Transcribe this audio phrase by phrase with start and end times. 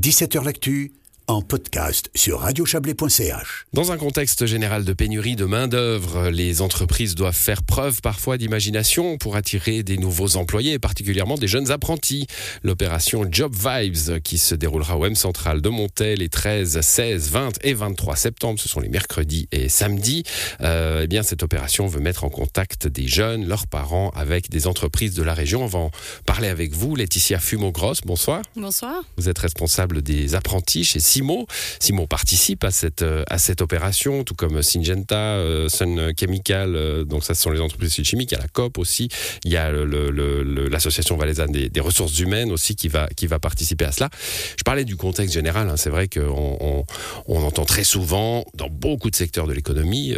[0.00, 0.92] 17h L'actu
[1.30, 3.66] en podcast sur radiochablais.ch.
[3.72, 9.16] Dans un contexte général de pénurie de main-d'œuvre, les entreprises doivent faire preuve parfois d'imagination
[9.16, 12.26] pour attirer des nouveaux employés, particulièrement des jeunes apprentis.
[12.64, 17.64] L'opération Job Vibes, qui se déroulera au M Central de Montel les 13, 16, 20
[17.64, 20.24] et 23 septembre, ce sont les mercredis et samedis.
[20.62, 24.66] Euh, eh bien, cette opération veut mettre en contact des jeunes, leurs parents, avec des
[24.66, 25.62] entreprises de la région.
[25.62, 25.90] On va en
[26.26, 28.00] parler avec vous, Laetitia Fumo-Gross.
[28.04, 28.42] Bonsoir.
[28.56, 29.04] Bonsoir.
[29.16, 31.46] Vous êtes responsable des apprentis chez Simo.
[31.78, 37.04] Simo participe à cette, euh, à cette opération, tout comme Syngenta, euh, Sun Chemical, euh,
[37.04, 39.08] donc ça ce sont les entreprises chimiques, il y a la COP aussi,
[39.44, 43.92] il y a l'association valaisanne des, ressources humaines aussi qui va, qui va participer à
[43.92, 44.10] cela.
[44.56, 45.76] Je parlais du contexte général, hein.
[45.76, 46.84] c'est vrai qu'on
[47.26, 50.14] on, entend très souvent dans beaucoup de secteurs de l'économie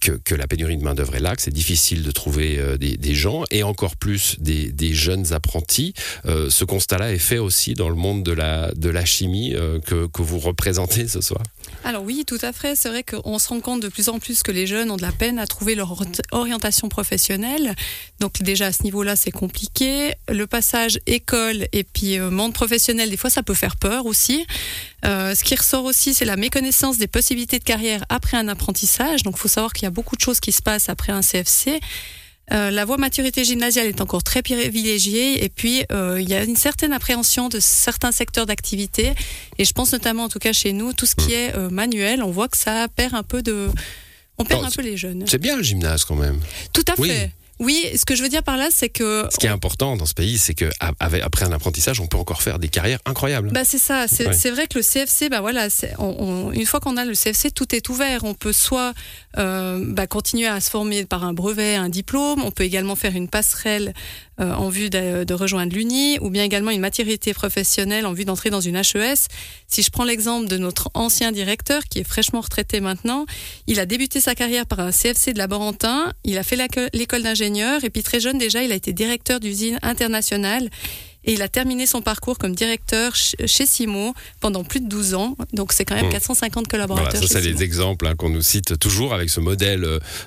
[0.00, 3.44] que, que, la pénurie de main-d'œuvre est là, que c'est difficile de trouver des, gens
[3.50, 5.92] et encore plus des, des jeunes apprentis.
[6.24, 10.22] ce constat-là est fait aussi dans le monde de la, de la chimie que que,
[10.22, 11.42] vous représentez ce soir
[11.84, 12.76] Alors oui, tout à fait.
[12.76, 15.02] C'est vrai qu'on se rend compte de plus en plus que les jeunes ont de
[15.02, 15.94] la peine à trouver leur
[16.32, 17.74] orientation professionnelle.
[18.20, 20.12] Donc déjà à ce niveau-là, c'est compliqué.
[20.28, 24.46] Le passage école et puis euh, monde professionnel, des fois, ça peut faire peur aussi.
[25.04, 29.22] Euh, ce qui ressort aussi, c'est la méconnaissance des possibilités de carrière après un apprentissage.
[29.22, 31.20] Donc il faut savoir qu'il y a beaucoup de choses qui se passent après un
[31.20, 31.80] CFC.
[32.52, 36.44] Euh, la voie maturité gymnasiale est encore très privilégiée et puis euh, il y a
[36.44, 39.14] une certaine appréhension de certains secteurs d'activité
[39.56, 41.32] et je pense notamment en tout cas chez nous tout ce qui hmm.
[41.32, 43.70] est euh, manuel on voit que ça perd un peu de
[44.36, 45.24] on perd un peu les jeunes.
[45.26, 46.40] C'est bien le gymnase quand même.
[46.72, 47.32] Tout à fait.
[47.60, 49.26] Oui, ce que je veux dire par là, c'est que.
[49.30, 52.42] Ce qui est important dans ce pays, c'est que après un apprentissage, on peut encore
[52.42, 53.50] faire des carrières incroyables.
[53.52, 54.06] Bah c'est ça.
[54.08, 55.68] C'est vrai que le CFC, bah voilà,
[56.00, 58.24] une fois qu'on a le CFC, tout est ouvert.
[58.24, 58.92] On peut soit
[59.38, 62.42] euh, bah, continuer à se former par un brevet, un diplôme.
[62.42, 63.94] On peut également faire une passerelle
[64.38, 68.60] en vue de, rejoindre l'Uni, ou bien également une maturité professionnelle en vue d'entrer dans
[68.60, 69.28] une HES.
[69.68, 73.26] Si je prends l'exemple de notre ancien directeur, qui est fraîchement retraité maintenant,
[73.66, 76.56] il a débuté sa carrière par un CFC de laborantin, il a fait
[76.92, 80.68] l'école d'ingénieur, et puis très jeune déjà, il a été directeur d'usine internationale
[81.24, 85.36] et il a terminé son parcours comme directeur chez Simo pendant plus de 12 ans.
[85.52, 86.68] Donc c'est quand même 450 hmm.
[86.68, 87.12] collaborateurs.
[87.12, 89.84] Voilà, ça, c'est des exemples hein, qu'on nous cite toujours avec ce modèle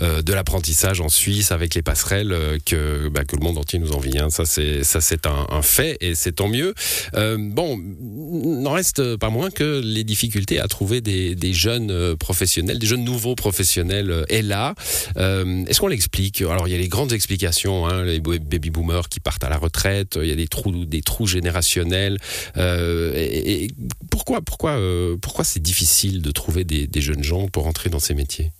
[0.00, 3.78] euh, de l'apprentissage en Suisse, avec les passerelles euh, que, bah, que le monde entier
[3.78, 4.18] nous envie.
[4.18, 4.30] Hein.
[4.30, 6.74] Ça, c'est, ça, c'est un, un, fait et c'est tant mieux.
[7.14, 12.78] Euh, bon, n'en reste pas moins que les difficultés à trouver des, des jeunes professionnels,
[12.78, 14.74] des jeunes nouveaux professionnels est là.
[15.16, 16.42] est-ce qu'on l'explique?
[16.42, 19.58] Alors, il y a les grandes explications, hein, les baby boomers qui partent à la
[19.58, 22.18] retraite, il y a des trous des trous générationnels.
[22.56, 23.68] Euh, et,
[24.10, 28.14] pourquoi, pourquoi, euh, pourquoi c'est difficile de trouver des, jeunes gens pour entrer dans ces
[28.14, 28.52] métiers?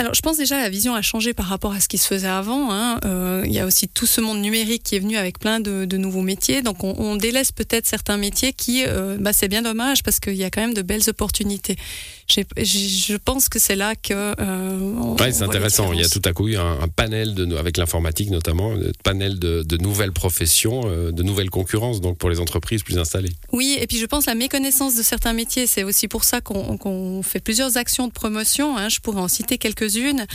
[0.00, 2.26] Alors, je pense déjà la vision a changé par rapport à ce qui se faisait
[2.26, 2.72] avant.
[2.72, 2.98] Hein.
[3.04, 5.84] Euh, il y a aussi tout ce monde numérique qui est venu avec plein de,
[5.96, 6.62] nouveaux métiers.
[6.62, 8.84] Donc, on, délaisse peut-être certains métiers qui,
[9.18, 11.76] bah, c'est bien dommage parce qu'il y a quand même de belles opportunités
[12.36, 14.34] je pense que c'est là que.
[14.40, 15.92] Euh, c'est intéressant.
[15.92, 19.38] Il y a tout à coup un, un panel de, avec l'informatique notamment, un panel
[19.38, 23.32] de, nouvelles professions, euh, de nouvelles concurrences, donc pour les entreprises plus installées.
[23.52, 27.22] Oui, et puis je pense la méconnaissance de certains métiers, c'est aussi pour ça qu'on
[27.22, 28.76] fait plusieurs actions de promotion.
[28.76, 28.88] Hein.
[28.88, 29.58] je pourrais en citer
[29.90, 30.26] quelques-unes.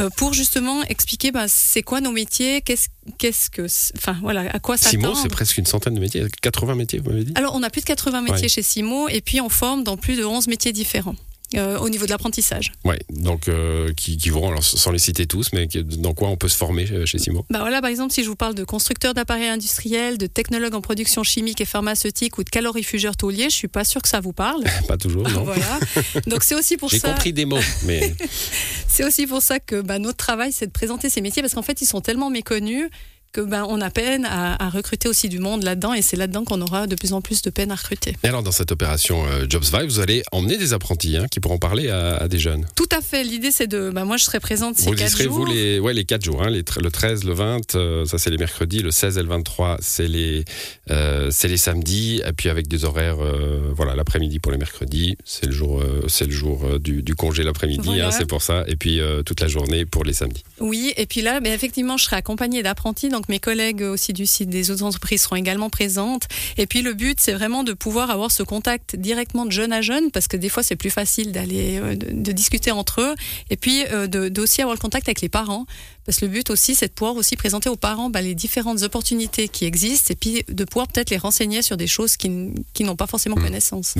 [0.00, 3.66] Euh, pour justement expliquer bah, c'est quoi nos métiers, qu'est-ce qu'est-ce que,
[3.98, 7.10] enfin voilà, à quoi ça Simo, c'est presque une centaine de métiers, 80 métiers, vous
[7.10, 7.32] m'avez dit?
[7.34, 10.16] Alors on a plus de 80 métiers chez Simo et puis on forme dans plus
[10.16, 11.14] de 11 métiers différents.
[11.54, 12.72] Euh, au niveau de l'apprentissage.
[12.84, 16.36] Oui, donc euh, qui, qui, vont, alors, sans les citer tous, mais dans quoi on
[16.36, 19.14] peut se former chez Simo bah voilà, Par exemple, si je vous parle de constructeur
[19.14, 23.68] d'appareils industriels, de technologue en production chimique et pharmaceutique ou de calorifugeur taulier, je suis
[23.68, 24.62] pas sûr que ça vous parle.
[24.88, 25.44] pas toujours, non.
[25.44, 25.78] voilà.
[26.26, 26.96] Donc c'est aussi pour ça.
[26.96, 28.14] J'ai compris des mots, mais.
[28.88, 31.62] c'est aussi pour ça que bah, notre travail, c'est de présenter ces métiers parce qu'en
[31.62, 32.88] fait, ils sont tellement méconnus
[33.32, 36.60] que ben on a peine à, recruter aussi du monde là-dedans et c'est là-dedans qu'on
[36.60, 38.16] aura de plus en plus de peine à recruter.
[38.22, 41.40] Et alors dans cette opération euh, Jobs Vive, vous allez emmener des apprentis hein, qui
[41.40, 42.66] pourront parler à, des jeunes.
[42.74, 43.24] Tout à fait.
[43.24, 45.34] L'idée c'est de, ben, moi je serai présente ces vous quatre serez, jours.
[45.34, 48.30] Vous les, ouais, les quatre jours, hein, les, le 13, le 20, euh, ça c'est
[48.30, 50.44] les mercredis, le 16 et le 23 c'est les
[50.90, 53.16] euh, c'est les samedis et puis avec des horaires,
[53.74, 58.00] voilà l'après-midi pour les mercredis, c'est le jour c'est le jour du, du congé l'après-midi,
[58.00, 60.44] hein, c'est pour ça et puis toute la journée pour les samedis.
[60.60, 64.26] Oui et puis là, ben, effectivement je serai accompagnée d'apprentis donc mes collègues aussi du
[64.26, 66.28] site des autres entreprises seront également présentes.
[66.56, 69.80] Et puis le but, c'est vraiment de pouvoir avoir ce contact directement de jeune à
[69.80, 73.14] jeune, parce que des fois c'est plus facile d'aller euh, de, discuter entre eux,
[73.50, 75.66] et puis euh, d'aussi avoir le contact avec les parents,
[76.04, 78.82] parce que le but aussi, c'est de pouvoir aussi présenter aux parents bah, les différentes
[78.82, 82.96] opportunités qui existent, et puis de pouvoir peut-être les renseigner sur des choses qui, n'ont
[82.96, 83.44] pas forcément hmm.
[83.44, 83.94] connaissance.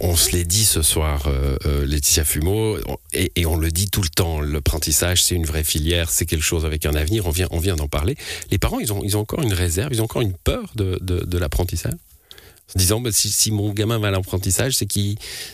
[0.00, 2.78] on, se l'est dit ce soir, euh, Laetitia Fumeau,
[3.12, 6.42] et, et, on le dit tout le temps, l'apprentissage, c'est une vraie filière, c'est quelque
[6.42, 8.16] chose avec un avenir, on vient, on vient d'en parler.
[8.50, 10.98] Les parents, ils ont, ils ont encore une réserve, ils ont encore une peur de,
[11.00, 11.94] de, l'apprentissage?
[12.74, 14.86] En disant bah, si, mon gamin va à l'apprentissage, c'est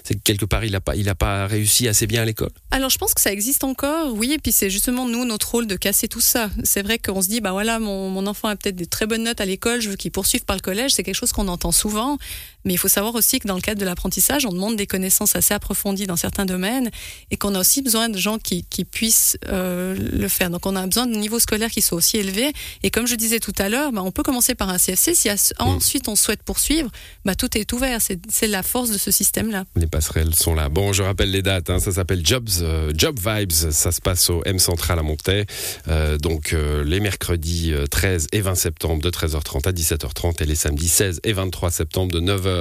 [0.04, 2.50] c'est que quelque part il n'a pas, il a pas réussi assez bien à l'école.
[2.70, 5.66] Alors je pense que ça existe encore, oui, et puis c'est justement nous notre rôle
[5.66, 6.50] de casser tout ça.
[6.64, 9.24] C'est vrai qu'on se dit bah voilà mon, mon enfant a peut-être des très bonnes
[9.24, 11.72] notes à l'école, je veux qu'il poursuive par le collège, c'est quelque chose qu'on entend
[11.72, 12.18] souvent,
[12.66, 15.36] mais il faut savoir aussi que dans le cadre de l'apprentissage, on demande des connaissances
[15.36, 16.90] assez approfondies dans certains domaines
[17.30, 20.50] et qu'on a aussi besoin de gens qui, qui puissent euh, le faire.
[20.50, 22.52] Donc on a besoin de niveaux scolaires qui soient aussi élevés.
[22.82, 25.14] Et comme je disais tout à l'heure, bah, on peut commencer par un CFC.
[25.14, 25.30] Si
[25.60, 26.90] ensuite on souhaite poursuivre,
[27.24, 28.00] bah, tout est ouvert.
[28.00, 29.64] C'est la force de ce système-là.
[29.76, 30.68] Les passerelles sont là.
[30.68, 31.70] Bon, je rappelle les dates.
[31.70, 31.78] Hein.
[31.78, 33.52] Ça s'appelle Jobs, euh, Job Vibes.
[33.52, 35.46] Ça se passe au M Central à Montaix.
[35.86, 36.54] Euh, donc
[36.84, 41.32] les mercredis 13 et 20 septembre de 13h30 à 17h30 et les samedis 16 et
[41.32, 42.55] 23 septembre de 9h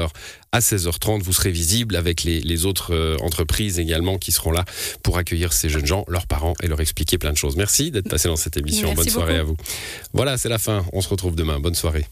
[0.51, 1.21] à 16h30.
[1.21, 4.65] Vous serez visible avec les, les autres entreprises également qui seront là
[5.03, 7.55] pour accueillir ces jeunes gens, leurs parents et leur expliquer plein de choses.
[7.55, 8.93] Merci d'être passé dans cette émission.
[8.93, 9.57] Bonne soirée à vous.
[10.13, 10.85] Voilà, c'est la fin.
[10.93, 11.59] On se retrouve demain.
[11.59, 12.05] Bonne soirée.